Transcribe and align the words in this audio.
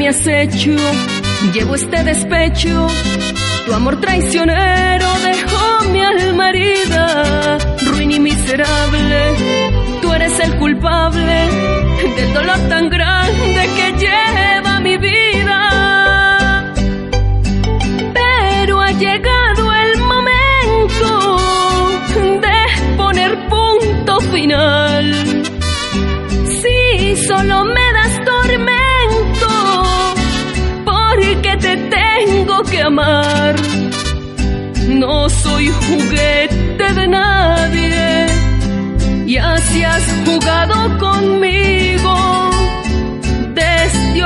Me 0.00 0.08
has 0.08 0.26
hecho, 0.26 0.74
llevo 1.52 1.74
este 1.74 2.02
despecho. 2.02 2.86
Tu 3.66 3.74
amor 3.74 4.00
traicionero 4.00 5.06
dejó 5.22 5.90
mi 5.92 6.00
alma 6.00 6.48
herida, 6.48 7.58
ruin 7.84 8.12
y 8.12 8.18
miserable. 8.18 9.20
Tú 10.00 10.10
eres 10.14 10.40
el 10.40 10.56
culpable 10.56 11.36
del 12.16 12.32
dolor 12.32 12.58
tan 12.70 12.88
grande 12.88 13.62
que 13.76 13.86
lleva 14.02 14.80
mi 14.80 14.96
vida. 14.96 15.60
Pero 18.14 18.80
ha 18.80 18.92
llegado 18.92 19.62
el 19.84 19.92
momento 20.12 21.10
de 22.46 22.96
poner 22.96 23.32
punto 23.50 24.20
final. 24.32 25.04
Si 26.58 27.16
solo 27.28 27.66
me 27.66 27.79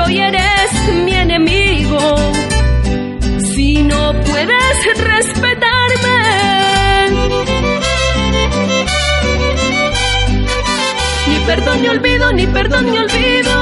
hoy 0.05 0.19
eres 0.19 0.71
mi 1.03 1.13
enemigo. 1.13 1.99
Si 3.53 3.83
no 3.83 4.13
puedes 4.23 4.75
respetarme, 5.13 6.19
ni 11.27 11.37
perdón 11.45 11.81
ni 11.81 11.87
olvido, 11.87 12.33
ni 12.33 12.47
perdón 12.47 12.91
ni 12.91 12.97
olvido. 12.97 13.55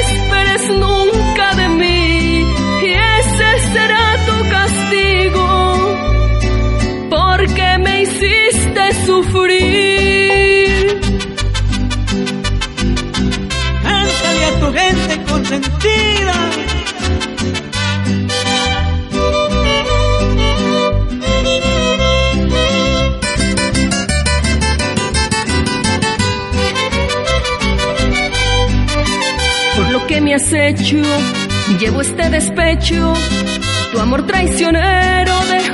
Esperes 0.00 0.68
nunca 0.68 1.54
de 1.54 1.68
mí 1.68 2.46
y 2.82 2.92
ese 3.18 3.48
será 3.72 4.04
tu 4.26 4.36
castigo. 4.56 5.48
Porque 7.10 7.78
me 7.78 8.02
hiciste 8.02 8.94
sufrir. 9.06 9.81
Tu 14.72 14.78
gente 14.78 15.24
consentida. 15.24 16.34
Por 29.76 29.90
lo 29.90 30.06
que 30.06 30.20
me 30.20 30.34
has 30.34 30.52
hecho, 30.52 30.96
llevo 31.78 32.00
este 32.02 32.28
despecho. 32.30 33.14
Tu 33.92 34.00
amor 34.00 34.26
traicionero 34.26 35.34
dejó 35.50 35.71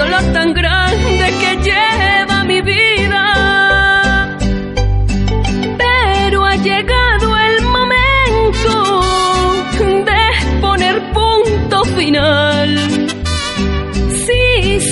dolor 0.00 0.24
tan 0.32 0.54
grande 0.54 1.26
que 1.40 1.50
lleva 1.68 2.36
mi 2.50 2.60
vida. 2.72 3.24
Pero 5.82 6.36
ha 6.48 6.56
llegado 6.68 7.26
el 7.48 7.56
momento 7.76 8.72
de 10.10 10.22
poner 10.64 10.96
punto 11.18 11.76
final. 11.96 12.68
Si 14.24 14.42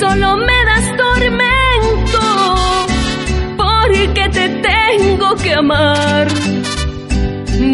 solo 0.00 0.28
me 0.48 0.58
das 0.70 0.86
tormento, 1.02 2.24
porque 3.62 4.24
te 4.36 4.47
tengo 4.70 5.28
que 5.42 5.52
amar. 5.64 6.26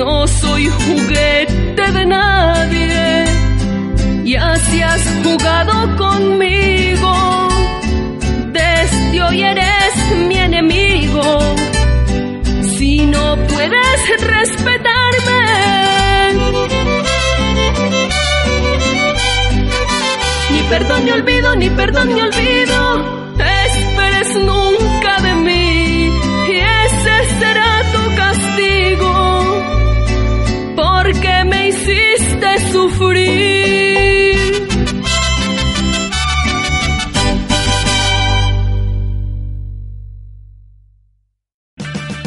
No 0.01 0.27
soy 0.41 0.65
juguete 0.83 1.85
de 1.97 2.05
nadie, 2.07 3.25
y 4.25 4.33
así 4.37 4.79
has 4.83 5.05
jugado 5.25 5.75
conmigo. 5.97 6.74
Perdón 20.75 21.05
ni 21.05 21.11
olvido, 21.13 21.55
ni 21.55 21.71
perdón 21.71 22.09
ni 22.09 22.21
olvido. 22.21 22.79
Esperes 23.39 24.35
nunca 24.45 25.21
de 25.23 25.35
mí 25.35 25.94